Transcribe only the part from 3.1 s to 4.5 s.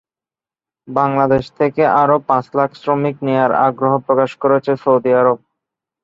নেওয়ার আগ্রহ প্রকাশ